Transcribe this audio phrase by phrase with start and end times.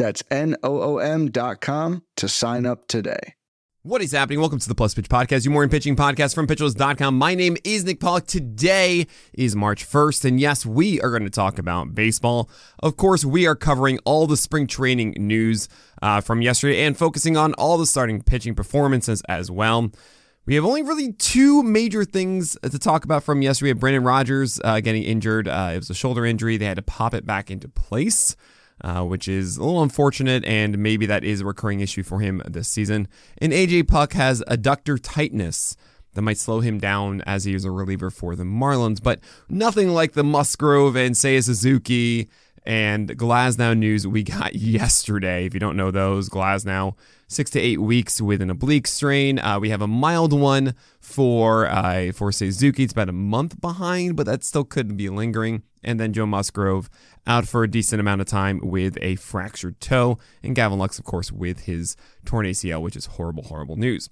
[0.00, 3.34] That's N-O-O-M dot com to sign up today.
[3.82, 4.40] What is happening?
[4.40, 7.18] Welcome to the Plus Pitch Podcast, your morning pitching podcast from pitcherlist.com.
[7.18, 8.26] My name is Nick Pollack.
[8.26, 12.48] Today is March 1st, and yes, we are going to talk about baseball.
[12.82, 15.68] Of course, we are covering all the spring training news
[16.00, 19.90] uh, from yesterday and focusing on all the starting pitching performances as well.
[20.46, 23.66] We have only really two major things to talk about from yesterday.
[23.66, 25.46] We have Brendan Rodgers uh, getting injured.
[25.46, 26.56] Uh, it was a shoulder injury.
[26.56, 28.34] They had to pop it back into place
[28.82, 32.42] uh, which is a little unfortunate, and maybe that is a recurring issue for him
[32.46, 33.08] this season.
[33.38, 35.76] And AJ Puk has adductor tightness
[36.14, 39.90] that might slow him down as he is a reliever for the Marlins, but nothing
[39.90, 42.28] like the Musgrove and Seiya Suzuki
[42.64, 45.46] and Glasnow news we got yesterday.
[45.46, 46.94] If you don't know those, Glasnow,
[47.28, 49.38] six to eight weeks with an oblique strain.
[49.38, 52.84] Uh, we have a mild one for uh, for Suzuki.
[52.84, 55.62] It's about a month behind, but that still could be lingering.
[55.82, 56.90] And then Joe Musgrove
[57.26, 60.18] out for a decent amount of time with a fractured toe.
[60.42, 64.10] And Gavin Lux, of course, with his torn ACL, which is horrible, horrible news.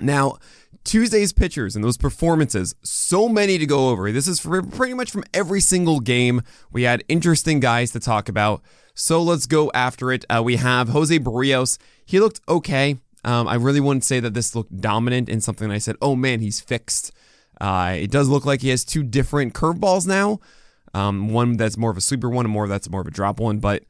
[0.00, 0.38] Now,
[0.84, 4.10] Tuesday's pitchers and those performances, so many to go over.
[4.10, 6.42] This is pretty much from every single game.
[6.72, 8.62] We had interesting guys to talk about.
[8.94, 10.24] So let's go after it.
[10.28, 11.78] Uh, we have Jose Berrios.
[12.04, 12.96] He looked okay.
[13.24, 16.40] Um, I really wouldn't say that this looked dominant in something I said, oh man,
[16.40, 17.12] he's fixed.
[17.60, 20.40] Uh, it does look like he has two different curveballs now.
[20.94, 23.40] Um, one that's more of a sweeper one, and more that's more of a drop
[23.40, 23.58] one.
[23.58, 23.84] But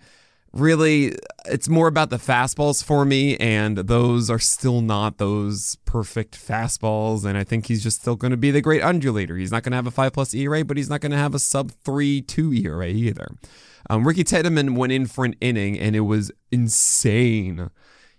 [0.53, 1.15] really,
[1.47, 7.25] it's more about the fastballs for me, and those are still not those perfect fastballs.
[7.25, 9.37] And I think he's just still going to be the great undulator.
[9.37, 11.35] He's not going to have a five plus ERA, but he's not going to have
[11.35, 13.29] a sub three two ERA either.
[13.91, 17.71] Um, Ricky Tiedemann went in for an inning, and it was insane.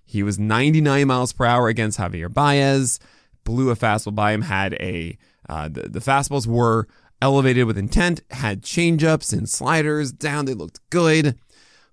[0.05, 2.99] He was 99 miles per hour against Javier Baez,
[3.43, 5.17] blew a fastball by him, had a
[5.47, 6.87] uh, the, the fastballs were
[7.21, 10.45] elevated with intent, had changeups and sliders down.
[10.45, 11.37] They looked good.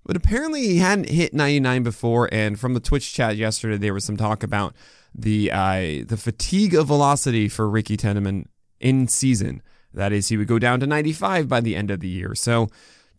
[0.06, 2.28] But apparently he hadn't hit 99 before.
[2.32, 4.74] And from the Twitch chat yesterday, there was some talk about
[5.12, 8.48] the uh, the fatigue of velocity for Ricky Tiedemann
[8.80, 9.62] in season.
[9.92, 12.34] That is, he would go down to 95 by the end of the year.
[12.34, 12.68] So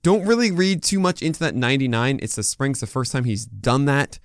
[0.04, 2.20] don't really read too much into that 99.
[2.22, 4.20] It's the spring's the first time he's done that,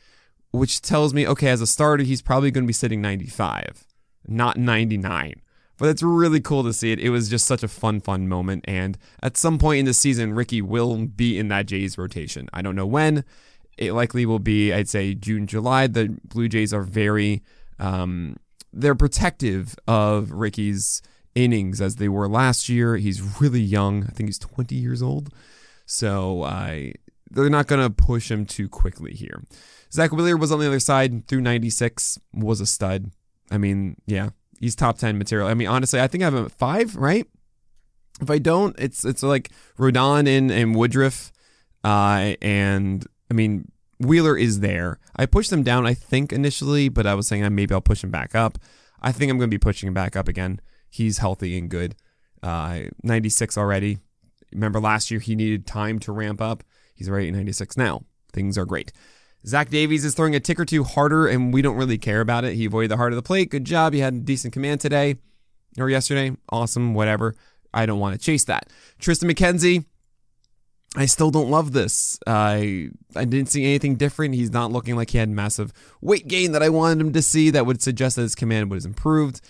[0.52, 3.86] which tells me, okay, as a starter, he's probably going to be sitting 95,
[4.28, 5.40] not 99.
[5.78, 7.00] But it's really cool to see it.
[7.00, 8.64] It was just such a fun, fun moment.
[8.68, 12.48] And at some point in the season, Ricky will be in that Jays rotation.
[12.52, 13.24] I don't know when.
[13.78, 15.86] It likely will be, I'd say, June, July.
[15.86, 17.42] The Blue Jays are very,
[17.78, 18.36] um,
[18.72, 21.02] they're protective of Ricky's
[21.34, 22.96] innings as they were last year.
[22.96, 24.04] He's really young.
[24.04, 25.32] I think he's 20 years old.
[25.86, 26.94] So I,
[27.30, 29.42] they're not going to push him too quickly here.
[29.90, 33.10] Zach Wheeler was on the other side through 96, was a stud.
[33.50, 34.30] I mean, yeah,
[34.62, 35.48] he's top 10 material.
[35.48, 37.26] I mean, honestly, I think I have him at five, right?
[38.20, 41.32] If I don't, it's it's like Rodon and, and Woodruff.
[41.82, 45.00] Uh, and I mean, Wheeler is there.
[45.16, 48.04] I pushed him down, I think, initially, but I was saying I maybe I'll push
[48.04, 48.56] him back up.
[49.00, 50.60] I think I'm going to be pushing him back up again.
[50.88, 51.96] He's healthy and good.
[52.42, 53.98] Uh, 96 already.
[54.52, 56.62] Remember last year he needed time to ramp up.
[56.94, 58.02] He's already at 96 now.
[58.32, 58.92] Things are great.
[59.46, 62.44] Zach Davies is throwing a tick or two harder, and we don't really care about
[62.44, 62.54] it.
[62.54, 63.50] He avoided the heart of the plate.
[63.50, 63.92] Good job.
[63.92, 65.16] He had decent command today
[65.78, 66.36] or yesterday.
[66.48, 66.94] Awesome.
[66.94, 67.34] Whatever.
[67.74, 68.68] I don't want to chase that.
[69.00, 69.84] Tristan McKenzie,
[70.94, 72.18] I still don't love this.
[72.26, 74.34] I I didn't see anything different.
[74.34, 77.50] He's not looking like he had massive weight gain that I wanted him to see.
[77.50, 79.40] That would suggest that his command was improved.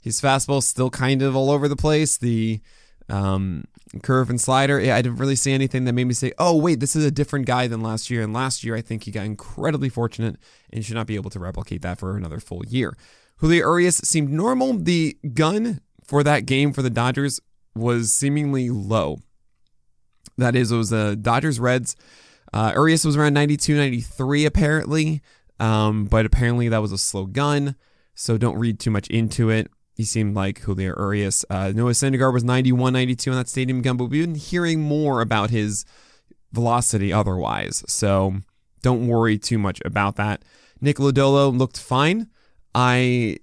[0.00, 2.16] His fastball still kind of all over the place.
[2.16, 2.60] The
[3.08, 3.64] um,
[4.02, 4.78] curve and slider.
[4.78, 7.46] I didn't really see anything that made me say, oh, wait, this is a different
[7.46, 8.22] guy than last year.
[8.22, 10.36] And last year, I think he got incredibly fortunate
[10.72, 12.96] and should not be able to replicate that for another full year.
[13.36, 14.74] Julio Urias seemed normal.
[14.74, 17.40] The gun for that game for the Dodgers
[17.74, 19.18] was seemingly low.
[20.38, 21.96] That is, it was the Dodgers Reds.
[22.52, 25.22] Uh, Urias was around 92, 93, apparently.
[25.58, 27.76] Um, but apparently that was a slow gun.
[28.14, 29.70] So don't read too much into it.
[29.94, 31.44] He seemed like Julio Urias.
[31.50, 35.20] Uh, Noah Syndergaard was 91, 92 on that stadium gun, but we've been hearing more
[35.20, 35.84] about his
[36.52, 37.84] velocity otherwise.
[37.88, 38.36] So
[38.82, 40.44] don't worry too much about that.
[40.80, 42.28] Nick Lodolo looked fine.
[42.74, 43.38] I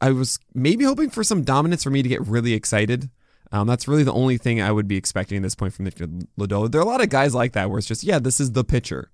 [0.00, 3.10] I was maybe hoping for some dominance for me to get really excited.
[3.52, 5.94] Um, that's really the only thing I would be expecting at this point from Nick
[5.94, 6.70] Lodolo.
[6.70, 8.64] There are a lot of guys like that where it's just, yeah, this is the
[8.64, 9.10] pitcher,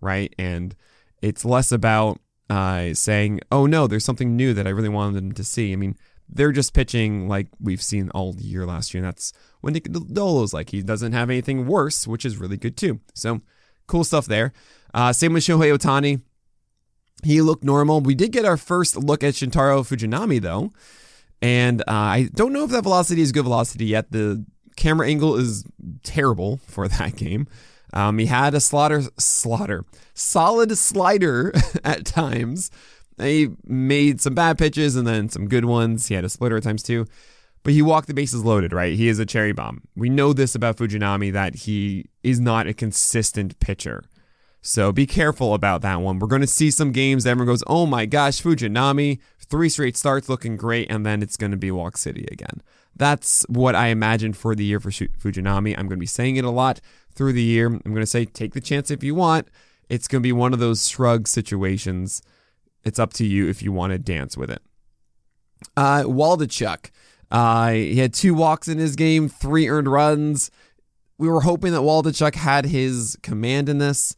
[0.00, 0.34] right?
[0.38, 0.74] And
[1.20, 2.18] it's less about
[2.50, 5.76] uh, saying, "Oh no, there's something new that I really wanted them to see." I
[5.76, 5.96] mean,
[6.32, 10.52] they're just pitching like we've seen all year last year, and that's when Nick Lodolo's
[10.52, 10.70] like.
[10.70, 13.00] He doesn't have anything worse, which is really good too.
[13.14, 13.40] So
[13.86, 14.52] cool stuff there.
[14.94, 16.22] Uh, same with Shohei Ohtani.
[17.22, 18.00] He looked normal.
[18.00, 20.72] We did get our first look at Shintaro Fujinami though,
[21.40, 24.10] and uh, I don't know if that velocity is good velocity yet.
[24.10, 24.44] The
[24.76, 25.64] camera angle is
[26.02, 27.46] terrible for that game.
[27.94, 29.84] Um, he had a slaughter, slaughter,
[30.14, 31.52] solid slider
[31.84, 32.70] at times.
[33.18, 36.08] He made some bad pitches and then some good ones.
[36.08, 37.06] He had a splitter at times too.
[37.62, 38.94] But he walked the bases loaded, right?
[38.94, 39.82] He is a cherry bomb.
[39.94, 44.02] We know this about Fujinami that he is not a consistent pitcher.
[44.62, 46.18] So be careful about that one.
[46.18, 49.96] We're going to see some games that everyone goes, oh my gosh, Fujinami, three straight
[49.96, 52.62] starts looking great, and then it's going to be Walk City again.
[52.94, 55.74] That's what I imagine for the year for Fujinami.
[55.76, 56.80] I'm going to be saying it a lot
[57.14, 57.66] through the year.
[57.66, 59.48] I'm going to say, take the chance if you want.
[59.88, 62.22] It's going to be one of those shrug situations.
[62.84, 64.62] It's up to you if you want to dance with it.
[65.76, 66.90] Uh, Waldichuk.
[67.30, 70.50] Uh, he had two walks in his game, three earned runs.
[71.18, 74.14] We were hoping that Waldichuk had his command in this,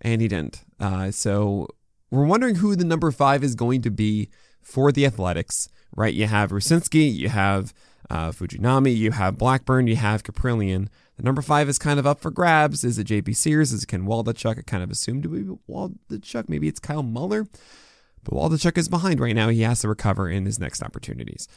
[0.00, 0.62] and he didn't.
[0.78, 1.66] Uh, so
[2.10, 4.28] we're wondering who the number five is going to be
[4.60, 6.14] for the Athletics, right?
[6.14, 7.72] You have Rucinski, you have
[8.10, 10.88] uh, Fujinami, you have Blackburn, you have Kaprielian.
[11.16, 12.84] The number five is kind of up for grabs.
[12.84, 13.72] Is it JP Sears?
[13.72, 14.58] Is it Ken Waldichuk?
[14.58, 16.48] I kind of assumed it would be Waldichuk.
[16.48, 17.46] Maybe it's Kyle Muller.
[18.24, 19.48] But while Waldichuk is behind right now.
[19.48, 21.48] He has to recover in his next opportunities.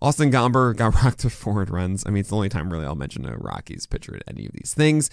[0.00, 2.04] Austin Gomber got rocked to forward runs.
[2.06, 4.52] I mean, it's the only time really I'll mention a Rockies pitcher at any of
[4.52, 5.10] these things.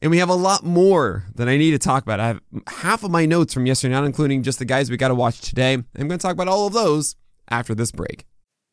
[0.00, 2.20] And we have a lot more that I need to talk about.
[2.20, 5.08] I have half of my notes from yesterday, not including just the guys we got
[5.08, 5.74] to watch today.
[5.74, 7.16] I'm going to talk about all of those
[7.48, 8.24] after this break.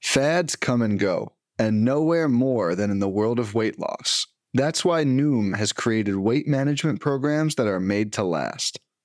[0.04, 4.28] Fads come and go, and nowhere more than in the world of weight loss.
[4.54, 8.80] That's why Noom has created weight management programs that are made to last.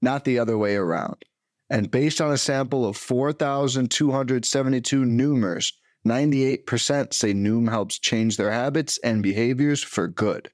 [0.00, 1.24] not the other way around.
[1.70, 5.72] And based on a sample of 4,272 Noomers,
[6.06, 10.50] 98% say Noom helps change their habits and behaviors for good.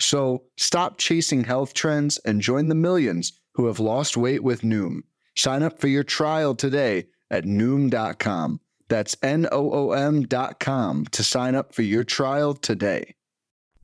[0.00, 5.00] So stop chasing health trends and join the millions who have lost weight with Noom.
[5.36, 8.60] Sign up for your trial today at Noom.com.
[8.88, 13.14] That's N O O M.com to sign up for your trial today.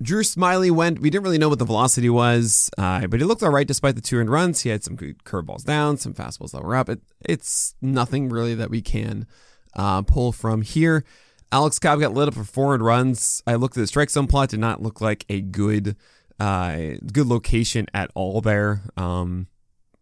[0.04, 1.00] Drew Smyly went.
[1.00, 3.94] We didn't really know what the velocity was, uh, but he looked all right despite
[3.94, 4.60] the two earned runs.
[4.60, 6.88] He had some good curveballs down, some fastballs that were up.
[6.88, 9.26] It, it's nothing really that we can
[9.74, 11.04] uh, pull from here.
[11.50, 13.42] Alex Cobb got lit up for four runs.
[13.46, 15.96] I looked at the strike zone plot; did not look like a good,
[16.38, 16.76] uh,
[17.12, 18.82] good location at all there.
[18.96, 19.46] Um,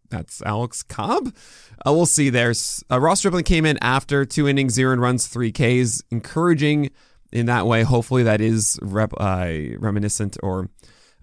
[0.09, 1.33] that's Alex Cobb.
[1.85, 2.29] Uh, we'll see.
[2.29, 6.91] There's uh, Ross Stripling came in after two innings, zero runs, three Ks, encouraging
[7.33, 7.83] in that way.
[7.83, 10.69] Hopefully, that is rep, uh, reminiscent or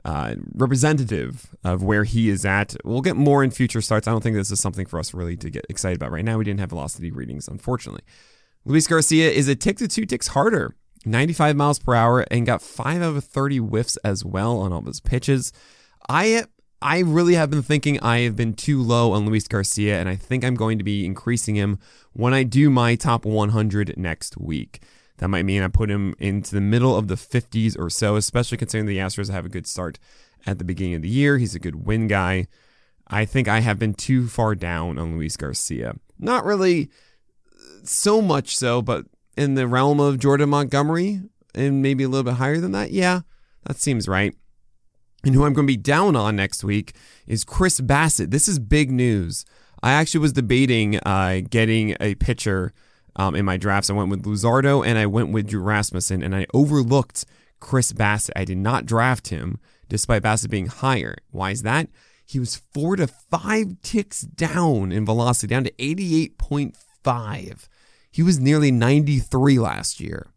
[0.04, 2.76] uh, representative of where he is at.
[2.84, 4.08] We'll get more in future starts.
[4.08, 6.38] I don't think this is something for us really to get excited about right now.
[6.38, 8.02] We didn't have velocity readings, unfortunately.
[8.64, 10.74] Luis Garcia is a tick to two ticks harder,
[11.06, 14.80] 95 miles per hour, and got five out of 30 whiffs as well on all
[14.80, 15.52] of his pitches.
[16.08, 16.44] I
[16.82, 20.16] I really have been thinking I have been too low on Luis Garcia, and I
[20.16, 21.78] think I'm going to be increasing him
[22.14, 24.80] when I do my top 100 next week.
[25.20, 28.56] That might mean I put him into the middle of the 50s or so, especially
[28.56, 29.98] considering the Astros have a good start
[30.46, 31.36] at the beginning of the year.
[31.36, 32.48] He's a good win guy.
[33.06, 35.96] I think I have been too far down on Luis Garcia.
[36.18, 36.88] Not really
[37.84, 39.04] so much so, but
[39.36, 41.20] in the realm of Jordan Montgomery
[41.54, 43.20] and maybe a little bit higher than that, yeah,
[43.64, 44.34] that seems right.
[45.22, 46.94] And who I'm going to be down on next week
[47.26, 48.30] is Chris Bassitt.
[48.30, 49.44] This is big news.
[49.82, 52.72] I actually was debating uh, getting a pitcher
[53.16, 53.90] um, in my drafts.
[53.90, 57.24] I went with Luzardo and I went with Drew Rasmussen, and I overlooked
[57.60, 58.32] Chris Bassitt.
[58.36, 61.16] I did not draft him despite Bassitt being higher.
[61.30, 61.88] Why is that?
[62.24, 67.68] He was four to five ticks down in velocity, down to 88.5.
[68.12, 70.28] He was nearly 93 last year.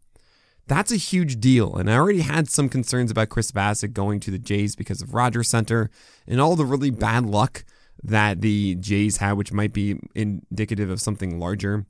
[0.66, 1.76] That's a huge deal.
[1.76, 5.14] And I already had some concerns about Chris Bassitt going to the Jays because of
[5.14, 5.90] Rogers Center
[6.26, 7.64] and all the really bad luck
[8.02, 11.86] that the Jays had, which might be indicative of something larger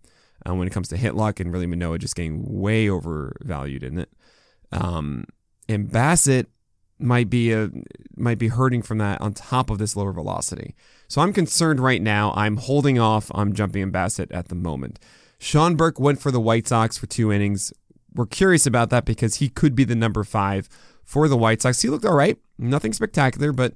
[0.48, 4.10] uh, when it comes to Hitlock and really Manoah just getting way overvalued in it.
[4.72, 5.24] Um,
[5.68, 6.46] and Bassitt
[6.98, 7.70] might be a
[8.16, 10.74] might be hurting from that on top of this lower velocity.
[11.08, 12.32] So I'm concerned right now.
[12.36, 14.98] I'm holding off on jumping in Bassitt at the moment.
[15.38, 17.72] Sean Burke went for the White Sox for two innings.
[18.14, 20.68] We're curious about that because he could be the number five
[21.02, 21.82] for the White Sox.
[21.82, 23.74] He looked all right, nothing spectacular, but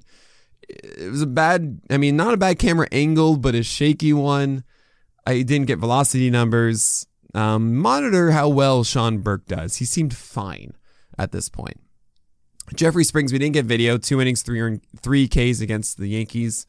[0.67, 1.81] it was a bad.
[1.89, 4.63] I mean, not a bad camera angle, but a shaky one.
[5.29, 7.05] I didn't get velocity numbers.
[7.35, 9.75] Um, monitor how well Sean Burke does.
[9.75, 10.73] He seemed fine
[11.19, 11.79] at this point.
[12.73, 13.99] Jeffrey Springs, we didn't get video.
[13.99, 16.65] Two innings, three three Ks against the Yankees.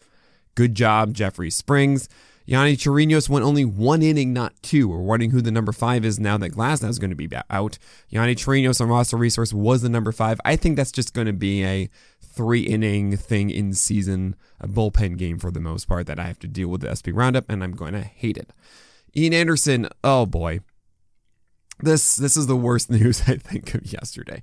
[0.57, 2.07] Good job, Jeffrey Springs.
[2.47, 4.89] Yonny Chirinos went only one inning, not two.
[4.89, 7.79] We're wondering who the number five is now that Glasnow is going to be out.
[8.13, 10.39] Yonny Chirinos on roster resource was the number five.
[10.45, 11.89] I think that's just going to be a
[12.41, 16.39] three inning thing in season, a bullpen game for the most part that I have
[16.39, 18.51] to deal with the SP roundup, and I'm going to hate it.
[19.15, 20.61] Ian Anderson, oh boy.
[21.81, 24.41] This this is the worst news I think of yesterday.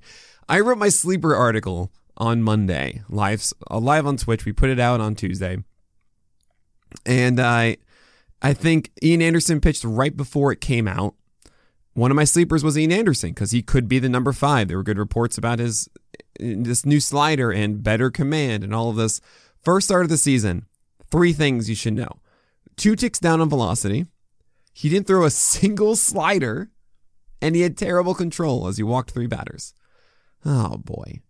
[0.48, 4.44] I wrote my sleeper article on Monday, live uh, live on Twitch.
[4.44, 5.58] We put it out on Tuesday.
[7.04, 7.78] And I
[8.40, 11.16] I think Ian Anderson pitched right before it came out.
[11.94, 14.68] One of my sleepers was Ian Anderson because he could be the number five.
[14.68, 15.88] There were good reports about his
[16.38, 19.20] this new slider and better command and all of this.
[19.60, 20.66] First start of the season,
[21.10, 22.20] three things you should know:
[22.76, 24.06] two ticks down on velocity.
[24.72, 26.70] He didn't throw a single slider,
[27.42, 29.74] and he had terrible control as he walked three batters.
[30.44, 31.20] Oh boy,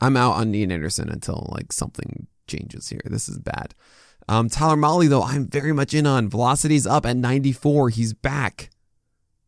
[0.00, 3.02] I'm out on Ian Anderson until like something changes here.
[3.04, 3.74] This is bad.
[4.28, 6.28] Um, Tyler Mahle, though, I'm very much in on.
[6.28, 7.90] Velocity's up at 94.
[7.90, 8.70] He's back.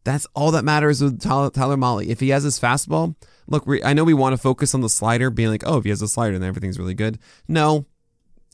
[0.04, 2.06] That's all that matters with Tyler, Tyler Mahle.
[2.06, 3.16] If he has his fastball,
[3.48, 5.90] look, I know we want to focus on the slider, being like, oh, if he
[5.90, 7.18] has a slider, then everything's really good.
[7.48, 7.86] No,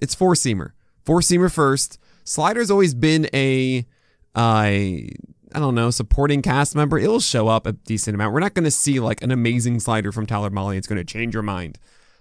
[0.01, 0.73] it's four seamer.
[1.05, 1.99] Four seamer first.
[2.25, 3.81] Slider's always been a,
[4.35, 5.11] uh, I
[5.53, 6.99] don't know, supporting cast member.
[6.99, 8.33] It'll show up a decent amount.
[8.33, 10.77] We're not going to see like an amazing slider from Tyler Mahle.
[10.77, 11.79] It's going to change your mind.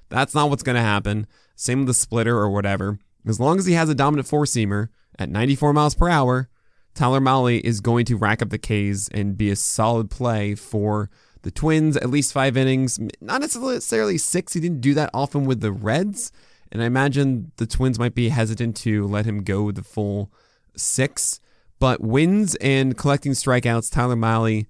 [0.10, 1.28] That's not what's going to happen.
[1.56, 3.00] Same with the splitter or whatever.
[3.26, 6.50] As long as he has a dominant four seamer at 94 miles per hour,
[6.94, 11.10] Tyler Mahle is going to rack up the Ks and be a solid play for
[11.44, 13.00] the Twins, at least five innings.
[13.22, 14.54] Not necessarily six.
[14.54, 16.32] He didn't do that often with the Reds.
[16.72, 20.32] And I imagine the Twins might be hesitant to let him go the full
[20.76, 21.40] six.
[21.80, 24.66] But wins and collecting strikeouts, Tyler Mahle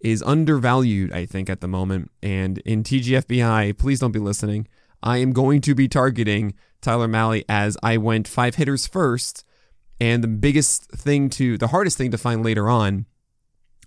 [0.00, 2.10] is undervalued, I think, at the moment.
[2.22, 4.68] And in TGFBI, please don't be listening.
[5.02, 9.44] I am going to be targeting Tyler Mahle as I went five hitters first.
[10.00, 13.06] And the biggest thing to, the hardest thing to find later on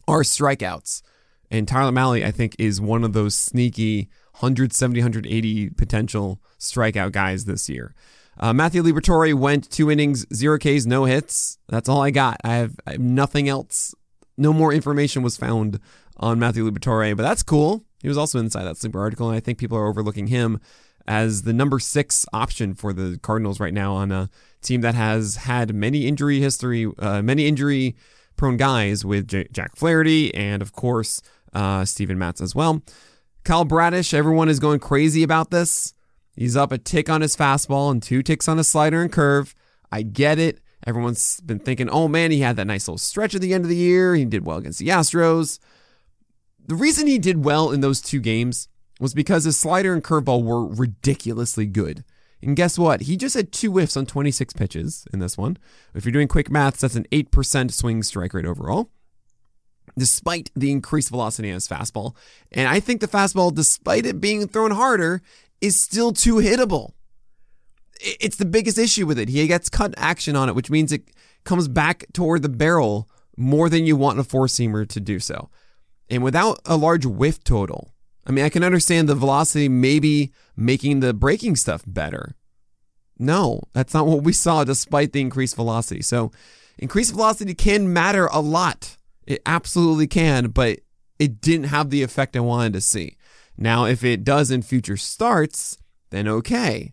[0.08, 1.04] are strikeouts.
[1.52, 7.46] And Tyler Mahle, I think, is one of those sneaky 170, 180 potential strikeout guys
[7.46, 7.94] this year.
[8.40, 11.58] Uh, Matthew Liberatore went two innings, zero Ks, no hits.
[11.68, 12.38] That's all I got.
[12.44, 13.94] I have, I have nothing else.
[14.38, 15.80] No more information was found
[16.18, 17.84] on Matthew Liberatore, but that's cool.
[18.02, 20.60] He was also inside that sleeper article, and I think people are overlooking him
[21.08, 24.30] as the number six option for the Cardinals right now on a
[24.62, 27.96] team that has had many injury history, uh, many injury
[28.38, 31.22] prone guys with J- Jack Flaherty and, of course,
[31.54, 32.82] uh, Steven Matz as well.
[33.44, 35.94] Kyle Bradish, everyone is going crazy about this.
[36.36, 39.56] He's up a tick on his fastball and two ticks on his slider and curve.
[39.92, 40.60] I get it.
[40.86, 43.70] Everyone's been thinking, oh man, he had that nice little stretch at the end of
[43.70, 44.16] the year.
[44.16, 45.60] He did well against the Astros.
[46.68, 48.68] The reason he did well in those two games
[49.00, 52.04] was because his slider and curveball were ridiculously good.
[52.42, 53.02] And guess what?
[53.02, 55.58] He just had two whiffs on 26 pitches in this one.
[55.94, 58.90] If you're doing quick maths, that's an 8% swing strike rate overall,
[59.98, 62.16] despite the increased velocity on his fastball.
[62.52, 65.22] And I think the fastball, despite it being thrown harder,
[65.60, 66.92] is still too hittable.
[68.00, 69.30] It's the biggest issue with it.
[69.30, 71.10] He gets cut action on it, which means it
[71.44, 75.50] comes back toward the barrel more than you want a four seamer to do so.
[76.10, 77.94] And without a large whiff total,
[78.26, 82.36] I mean, I can understand the velocity maybe making the breaking stuff better.
[83.18, 86.02] No, that's not what we saw despite the increased velocity.
[86.02, 86.32] So,
[86.78, 88.98] increased velocity can matter a lot.
[89.32, 90.82] It absolutely can, but
[91.18, 93.16] it didn't have the effect I wanted to see.
[93.58, 95.78] Now, if it does in future starts,
[96.10, 96.92] then okay.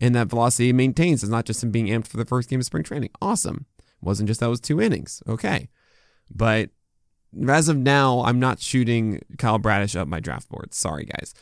[0.00, 1.24] And that velocity maintains.
[1.24, 3.10] It's not just him being amped for the first game of spring training.
[3.20, 3.66] Awesome.
[3.80, 5.24] It wasn't just that was two innings.
[5.26, 5.70] Okay.
[6.32, 6.70] But
[7.48, 10.72] as of now, I'm not shooting Kyle Bradish up my draft board.
[10.72, 11.34] Sorry, guys.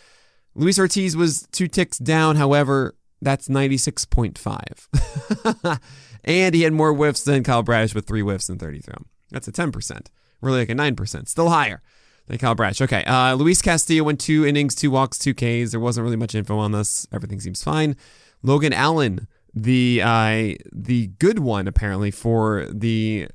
[0.54, 2.36] Luis Ortiz was two ticks down.
[2.36, 5.80] However, that's 96.5.
[6.24, 9.04] and he had more whiffs than Kyle Bradish with three whiffs and 30 thrown.
[9.30, 10.06] That's a 10%.
[10.40, 11.28] Really like a 9%.
[11.28, 11.82] Still higher
[12.26, 12.80] than Kyle Bradish.
[12.80, 13.04] Okay.
[13.04, 15.72] Uh, Luis Castillo went two innings, two walks, two Ks.
[15.72, 17.06] There wasn't really much info on this.
[17.12, 17.96] Everything seems fine.
[18.42, 23.28] Logan Allen, the uh, the good one apparently for the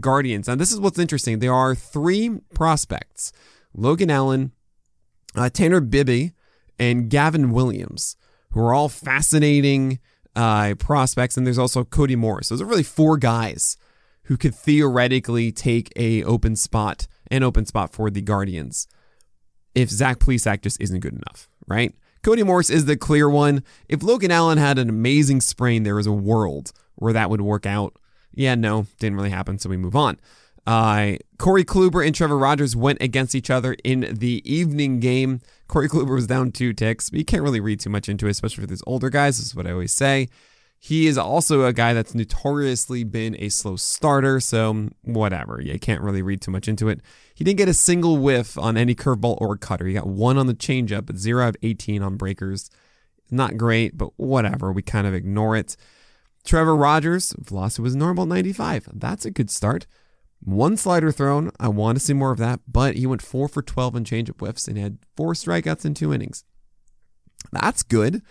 [0.00, 0.48] Guardians.
[0.48, 1.38] Now, this is what's interesting.
[1.38, 3.32] There are three prospects
[3.74, 4.52] Logan Allen,
[5.34, 6.32] uh, Tanner Bibee,
[6.78, 8.16] and Gavin Williams,
[8.50, 10.00] who are all fascinating
[10.34, 11.36] uh, prospects.
[11.36, 12.48] And there's also Cody Morris.
[12.48, 13.76] Those are really four guys
[14.30, 18.86] who could theoretically take a open spot, an open spot for the Guardians
[19.74, 21.92] if Zach Plesac just isn't good enough, right?
[22.22, 23.64] Cody Morris is the clear one.
[23.88, 27.66] If Logan Allen had an amazing sprain, there is a world where that would work
[27.66, 27.96] out.
[28.32, 30.20] Yeah, no, didn't really happen, so we move on.
[30.64, 35.40] Uh, Corey Kluber and Trevor Rogers went against each other in the evening game.
[35.66, 38.30] Corey Kluber was down two ticks, but you can't really read too much into it,
[38.30, 39.38] especially for these older guys.
[39.38, 40.28] This is what I always say.
[40.82, 45.60] He is also a guy that's notoriously been a slow starter, so whatever.
[45.60, 47.02] You can't really read too much into it.
[47.34, 49.84] He didn't get a single whiff on any curveball or cutter.
[49.84, 52.70] He got one on the changeup, but zero out of 18 on breakers.
[53.30, 54.72] Not great, but whatever.
[54.72, 55.76] We kind of ignore it.
[56.44, 58.88] Trevor Rogers, velocity was normal 95.
[58.94, 59.86] That's a good start.
[60.42, 61.50] One slider thrown.
[61.60, 64.40] I want to see more of that, but he went four for 12 on changeup
[64.40, 66.44] whiffs and had four strikeouts in two innings.
[67.52, 68.22] That's good.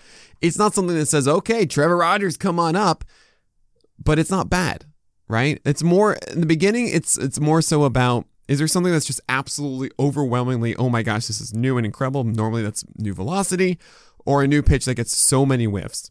[0.42, 3.04] It's not something that says, okay, Trevor Rogers, come on up,
[4.04, 4.86] but it's not bad,
[5.28, 5.62] right?
[5.66, 9.22] It's more in the beginning, it's it's more so about is there something that's just
[9.30, 12.24] absolutely overwhelmingly, oh my gosh, this is new and incredible?
[12.24, 13.78] Normally that's new velocity
[14.26, 16.10] or a new pitch that gets so many whiffs.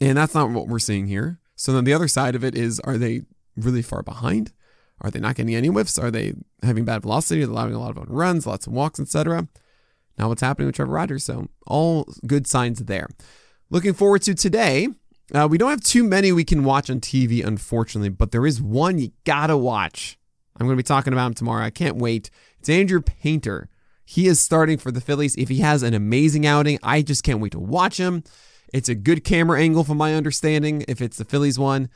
[0.00, 1.40] And that's not what we're seeing here.
[1.56, 3.22] So then the other side of it is are they
[3.56, 4.52] really far behind?
[5.00, 5.98] Are they not getting any whiffs?
[5.98, 7.42] Are they having bad velocity?
[7.42, 9.48] Are they allowing a lot of runs, lots of walks, etc.?
[10.18, 11.24] Now, what's happening with Trevor Rogers?
[11.24, 13.08] So, all good signs there.
[13.70, 14.88] Looking forward to today.
[15.34, 18.62] Uh, we don't have too many we can watch on TV, unfortunately, but there is
[18.62, 20.18] one you gotta watch.
[20.58, 21.64] I'm to be talking about him tomorrow.
[21.64, 22.30] I can't wait.
[22.60, 23.68] It's Andrew Painter.
[24.04, 25.34] He is starting for the Phillies.
[25.36, 28.22] If he has an amazing outing, I just can't wait to watch him.
[28.72, 31.90] It's a good camera angle, from my understanding, if it's the Phillies one.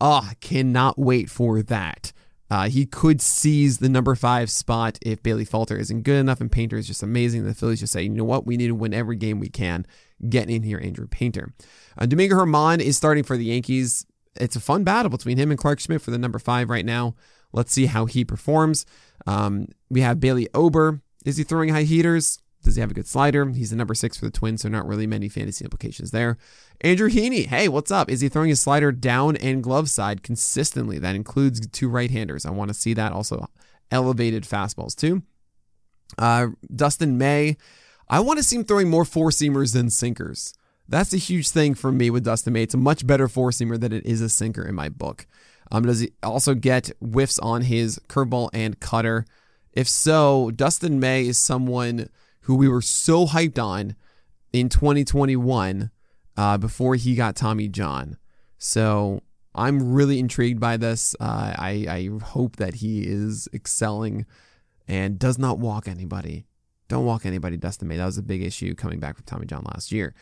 [0.00, 2.12] Oh, I cannot wait for that.
[2.50, 6.50] Uh, he could seize the number five spot if Bailey Falter isn't good enough and
[6.50, 7.44] Painter is just amazing.
[7.44, 9.86] The Phillies just say, you know what, we need to win every game we can.
[10.28, 11.52] Get in here, Andrew Painter.
[11.98, 14.06] Uh, Domingo German is starting for the Yankees.
[14.36, 17.14] It's a fun battle between him and Clarke Schmidt for the number five right now.
[17.52, 18.86] Let's see how he performs.
[19.26, 21.00] Um, we have Bailey Ober.
[21.24, 22.38] Is he throwing high heaters?
[22.62, 23.48] Does he have a good slider?
[23.50, 26.38] He's the number six for the Twins, so not really many fantasy implications there.
[26.80, 28.10] Andrew Heaney, hey, what's up?
[28.10, 30.98] Is he throwing his slider down and glove side consistently?
[30.98, 32.44] That includes two right handers.
[32.44, 33.12] I want to see that.
[33.12, 33.48] Also,
[33.90, 35.22] elevated fastballs, too.
[36.16, 37.56] Uh, Dustin May,
[38.08, 40.54] I want to see him throwing more four seamers than sinkers.
[40.88, 42.62] That's a huge thing for me with Dustin May.
[42.62, 45.26] It's a much better four seamer than it is a sinker in my book.
[45.70, 49.26] Um, does he also get whiffs on his curveball and cutter?
[49.74, 52.08] If so, Dustin May is someone
[52.48, 53.94] who we were so hyped on
[54.54, 55.90] in 2021
[56.34, 58.16] uh, before he got Tommy John.
[58.56, 59.20] So
[59.54, 61.14] I'm really intrigued by this.
[61.20, 64.24] Uh, I, I hope that he is excelling
[64.88, 66.46] and does not walk anybody.
[66.88, 67.98] Don't walk anybody, Dustin May.
[67.98, 70.14] That was a big issue coming back from Tommy John last year.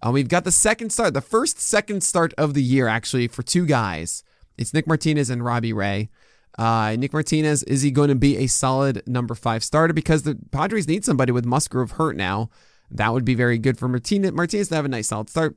[0.00, 3.42] Uh, we've got the second start, the first second start of the year, actually, for
[3.42, 4.24] two guys.
[4.56, 6.08] It's Nick Martinez and Robbie Ray.
[6.56, 9.92] Uh, Nick Martinez, is he going to be a solid number five starter?
[9.92, 12.50] Because the Padres need somebody with Musgrove hurt now.
[12.90, 14.32] That would be very good for Martinez.
[14.32, 15.56] Martinez to have a nice solid start,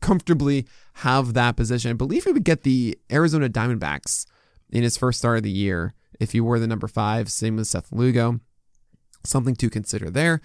[0.00, 1.90] comfortably have that position.
[1.90, 4.26] I believe he would get the Arizona Diamondbacks
[4.70, 7.30] in his first start of the year if he were the number five.
[7.30, 8.40] Same with Seth Lugo.
[9.24, 10.40] Something to consider there.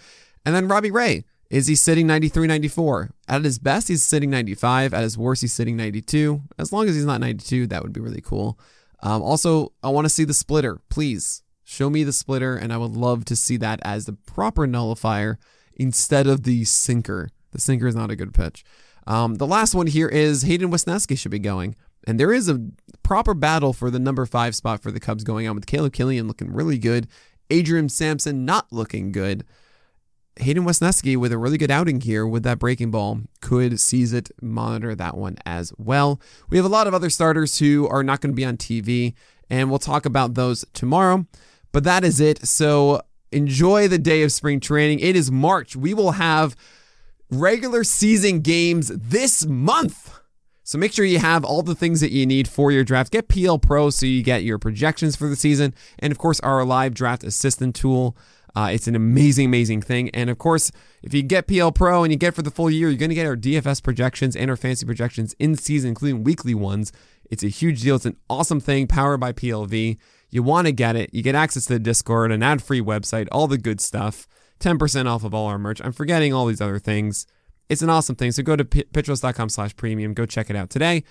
[0.46, 1.26] And then Robbie Ray.
[1.52, 3.12] Is he sitting 93, 94?
[3.28, 4.94] At his best, he's sitting 95.
[4.94, 6.42] At his worst, he's sitting 92.
[6.58, 8.58] As long as he's not 92, that would be really cool.
[9.02, 10.80] Um, also, I want to see the splitter.
[10.90, 14.68] Please show me the splitter, and I would love to see that as the proper
[14.68, 15.40] nullifier
[15.76, 17.30] instead of the sinker.
[17.52, 18.64] The sinker is not a good pitch.
[19.08, 21.76] Um, the last one here is Hayden Wesneski should be going.
[22.06, 22.68] And there is a
[23.04, 26.28] proper battle for the number five spot for the Cubs going on with Caleb Killian
[26.28, 27.08] looking really good,
[27.50, 29.44] Adrian Sampson not looking good.
[30.40, 34.32] Hayden Wesneski with a really good outing here with that breaking ball could seize it.
[34.42, 36.22] Monitor that one as well.
[36.50, 39.14] We have a lot of other starters who are not going to be on TV,
[39.50, 41.26] and we'll talk about those tomorrow.
[41.72, 42.46] But that is it.
[42.46, 45.00] So enjoy the day of spring training.
[45.00, 45.76] It is March.
[45.76, 46.56] We will have
[47.30, 50.20] regular season games this month.
[50.64, 53.12] So make sure you have all the things that you need for your draft.
[53.12, 56.64] Get PL Pro so you get your projections for the season, and of course, our
[56.64, 58.16] live draft assistant tool.
[58.56, 60.10] Uh, it's an amazing, amazing thing.
[60.10, 62.90] And of course, if you get PL Pro and you get for the full year,
[62.90, 66.54] you're going to get our DFS projections and our fantasy projections in season, including weekly
[66.54, 66.92] ones.
[67.30, 67.96] It's a huge deal.
[67.96, 69.98] It's an awesome thing powered by PLV.
[70.30, 71.14] You want to get it.
[71.14, 74.28] You get access to the Discord, an ad free website, all the good stuff.
[74.60, 75.82] 10% off of all our merch.
[75.84, 77.26] I'm forgetting all these other things.
[77.70, 78.32] It's an awesome thing.
[78.32, 80.14] So go to pitcherlist.com slash premium.
[80.14, 81.04] Go check it out today.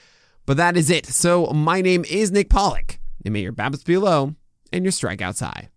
[0.47, 1.07] But that is it.
[1.07, 2.99] So my name is Nick Pollack.
[3.25, 4.35] And may your BABIPs be low
[4.73, 5.69] and your strikeouts high.